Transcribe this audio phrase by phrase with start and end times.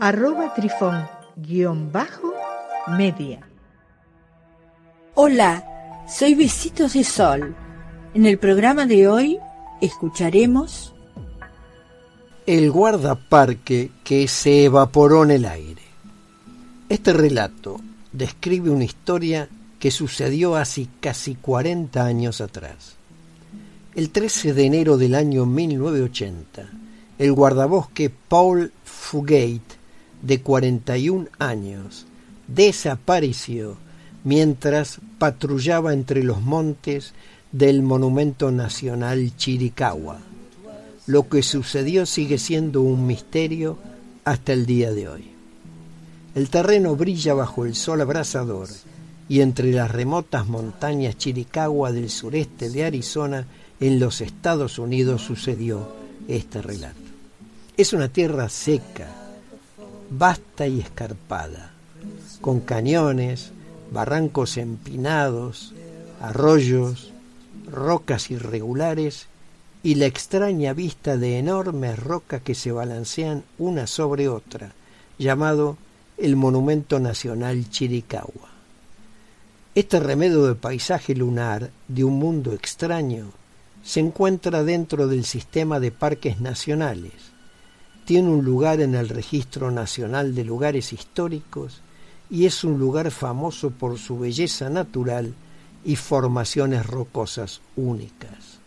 [0.00, 2.32] arroba trifón guion bajo
[2.96, 3.40] media.
[5.14, 5.64] Hola,
[6.08, 7.56] soy Besitos de Sol.
[8.14, 9.38] En el programa de hoy
[9.80, 10.94] escucharemos
[12.46, 15.82] El guardaparque que se evaporó en el aire.
[16.88, 17.80] Este relato
[18.12, 19.48] describe una historia
[19.80, 22.94] que sucedió hace casi 40 años atrás.
[23.96, 26.68] El 13 de enero del año 1980,
[27.18, 29.77] el guardabosque Paul Fugate
[30.22, 32.06] de 41 años,
[32.46, 33.76] desapareció
[34.24, 37.14] mientras patrullaba entre los montes
[37.52, 40.18] del Monumento Nacional Chiricahua.
[41.06, 43.78] Lo que sucedió sigue siendo un misterio
[44.24, 45.30] hasta el día de hoy.
[46.34, 48.68] El terreno brilla bajo el sol abrasador
[49.28, 53.46] y entre las remotas montañas Chiricahua del sureste de Arizona,
[53.80, 55.94] en los Estados Unidos, sucedió
[56.26, 56.98] este relato.
[57.76, 59.27] Es una tierra seca,
[60.10, 61.72] vasta y escarpada,
[62.40, 63.52] con cañones,
[63.90, 65.74] barrancos empinados,
[66.20, 67.12] arroyos,
[67.70, 69.26] rocas irregulares
[69.82, 74.72] y la extraña vista de enormes rocas que se balancean una sobre otra,
[75.18, 75.76] llamado
[76.16, 78.48] el Monumento Nacional Chiricahua.
[79.74, 83.30] Este remedio de paisaje lunar de un mundo extraño
[83.84, 87.12] se encuentra dentro del sistema de parques nacionales,
[88.08, 91.82] tiene un lugar en el Registro Nacional de Lugares Históricos
[92.30, 95.34] y es un lugar famoso por su belleza natural
[95.84, 98.60] y formaciones rocosas únicas.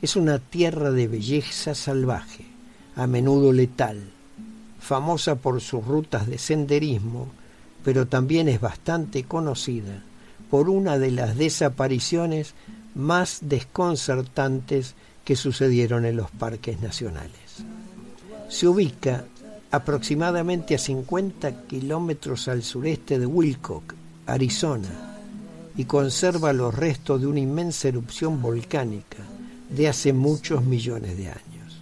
[0.00, 2.44] Es una tierra de belleza salvaje,
[2.94, 4.04] a menudo letal,
[4.78, 7.26] famosa por sus rutas de senderismo,
[7.84, 10.04] pero también es bastante conocida
[10.48, 12.54] por una de las desapariciones
[12.94, 14.94] más desconcertantes
[15.24, 17.64] que sucedieron en los parques nacionales
[18.50, 19.24] se ubica
[19.70, 23.94] aproximadamente a 50 kilómetros al sureste de Wilcock,
[24.26, 24.88] Arizona,
[25.76, 29.18] y conserva los restos de una inmensa erupción volcánica
[29.70, 31.80] de hace muchos millones de años.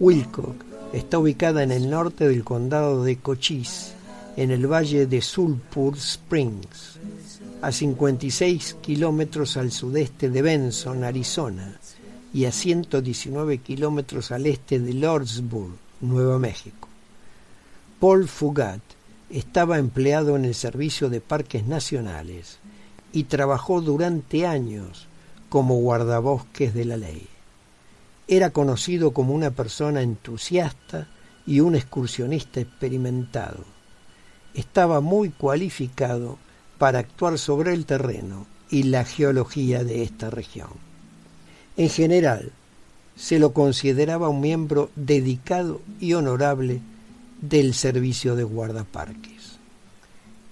[0.00, 0.64] Wilcock
[0.94, 3.92] está ubicada en el norte del condado de Cochise,
[4.38, 6.98] en el valle de Sulphur Springs,
[7.60, 11.78] a 56 kilómetros al sudeste de Benson, Arizona,
[12.34, 16.88] y a 119 kilómetros al este de Lordsburg, Nuevo México.
[18.00, 18.82] Paul Fugat
[19.30, 22.58] estaba empleado en el Servicio de Parques Nacionales
[23.12, 25.06] y trabajó durante años
[25.48, 27.28] como guardabosques de la ley.
[28.26, 31.06] Era conocido como una persona entusiasta
[31.46, 33.64] y un excursionista experimentado.
[34.54, 36.38] Estaba muy cualificado
[36.78, 40.93] para actuar sobre el terreno y la geología de esta región.
[41.76, 42.52] En general,
[43.16, 46.80] se lo consideraba un miembro dedicado y honorable
[47.40, 49.58] del servicio de guardaparques.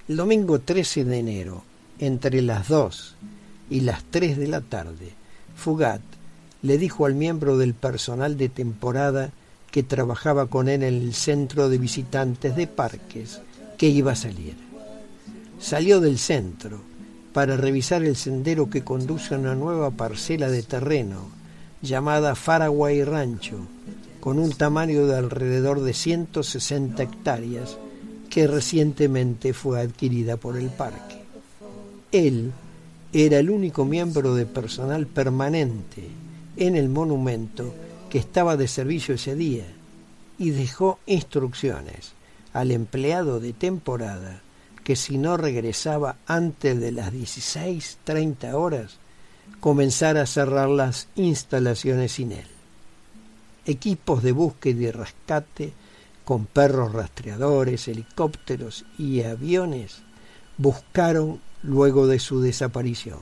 [0.09, 1.63] El domingo 13 de enero,
[1.99, 3.15] entre las 2
[3.71, 5.13] y las 3 de la tarde,
[5.57, 6.03] Fugat
[6.63, 9.31] le dijo al miembro del personal de temporada
[9.71, 13.41] que trabajaba con él en el centro de visitantes de parques
[13.79, 14.55] que iba a salir.
[15.61, 16.83] Salió del centro
[17.33, 21.31] para revisar el sendero que conduce a una nueva parcela de terreno
[21.81, 23.67] llamada Faraway Rancho,
[24.21, 27.77] con un tamaño de alrededor de 160 hectáreas
[28.31, 31.17] que recientemente fue adquirida por el parque.
[32.13, 32.53] Él
[33.13, 36.09] era el único miembro de personal permanente
[36.57, 37.75] en el monumento
[38.11, 39.67] que estaba de servicio ese día
[40.39, 42.13] y dejó instrucciones
[42.53, 44.43] al empleado de temporada
[44.85, 48.99] que si no regresaba antes de las 16.30 horas,
[49.61, 52.47] comenzara a cerrar las instalaciones sin él.
[53.65, 55.73] Equipos de búsqueda y rescate
[56.25, 60.03] con perros rastreadores, helicópteros y aviones
[60.57, 63.21] buscaron luego de su desaparición.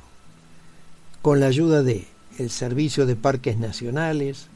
[1.22, 2.06] Con la ayuda de
[2.38, 4.48] el Servicio de Parques Nacionales,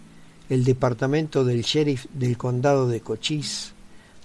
[0.49, 3.73] el Departamento del Sheriff del Condado de Cochise,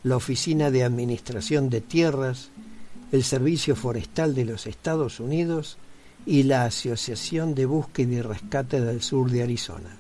[0.04, 2.52] la Oficina de Administración de Tierras
[3.12, 5.78] el Servicio Forestal de los Estados Unidos
[6.26, 9.98] y la Asociación de Búsqueda y Rescate del Sur de Arizona,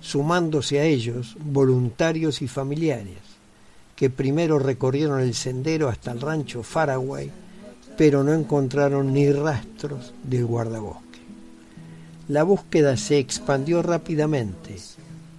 [0.00, 3.18] sumándose a ellos voluntarios y familiares.
[3.94, 7.32] que primero recorrieron el sendero hasta el rancho Faraway,
[7.96, 11.18] pero no encontraron ni rastros del guardabosque.
[12.28, 14.76] La búsqueda se expandió rápidamente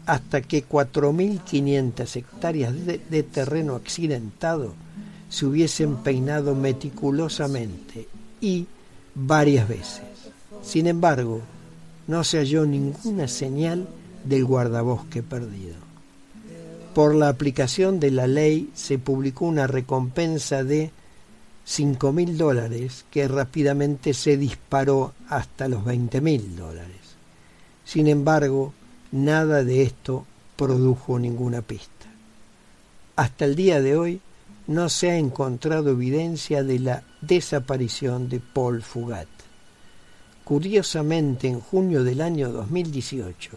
[0.06, 4.74] hasta que 4.500 hectáreas de, terreno accidentado
[5.30, 8.08] se hubiesen peinado meticulosamente
[8.42, 8.66] y
[9.16, 10.02] varias veces.
[10.64, 11.42] Sin embargo,
[12.08, 13.88] no se halló ninguna señal
[14.24, 15.76] del guardabosque perdido.
[16.94, 20.92] Por la aplicación de la ley se publicó una recompensa de
[21.64, 26.98] cinco mil dólares que rápidamente se disparó hasta los veinte mil dólares.
[27.86, 28.74] Sin embargo,
[29.12, 32.08] nada de esto produjo ninguna pista.
[33.16, 34.22] Hasta el día de hoy
[34.69, 39.27] no se ha encontrado evidencia de la desaparición de Paul Fugat.
[40.44, 43.50] Curiosamente, en junio del año 2018,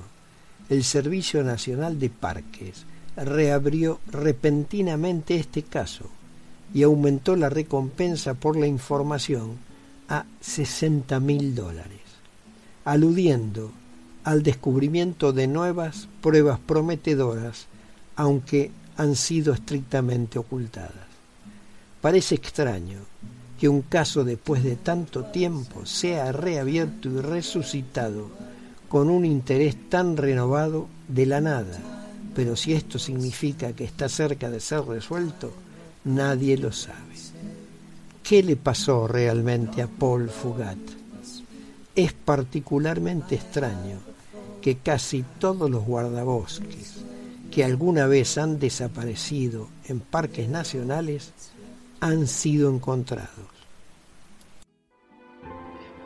[0.70, 6.06] el Servicio Nacional de Parques reabrió repentinamente este caso
[6.72, 9.58] y aumentó la recompensa por la información
[10.08, 12.00] a 60 mil dólares,
[12.86, 13.70] aludiendo
[14.24, 17.66] al descubrimiento de nuevas pruebas prometedoras,
[18.16, 21.06] aunque han sido estrictamente ocultadas.
[22.00, 22.98] Parece extraño
[23.58, 28.28] que un caso después de tanto tiempo sea reabierto y resucitado
[28.88, 31.78] con un interés tan renovado de la nada,
[32.34, 35.52] pero si esto significa que está cerca de ser resuelto,
[36.04, 36.98] nadie lo sabe.
[38.22, 40.78] ¿Qué le pasó realmente a Paul Fugat?
[41.94, 43.98] Es particularmente extraño
[44.60, 47.02] que casi todos los guardabosques
[47.52, 51.32] que alguna vez han desaparecido en parques nacionales
[52.00, 53.28] han sido encontrados.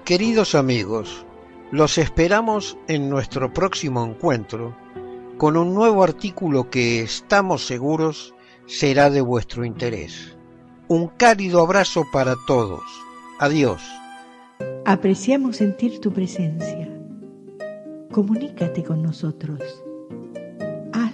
[0.04, 1.24] Queridos amigos,
[1.70, 4.76] los esperamos en nuestro próximo encuentro
[5.38, 8.34] con un nuevo artículo que estamos seguros
[8.66, 10.36] será de vuestro interés.
[10.88, 12.82] Un cálido abrazo para todos.
[13.38, 13.82] Adiós.
[14.84, 16.88] Apreciamos sentir tu presencia.
[18.10, 19.85] Comunícate con nosotros.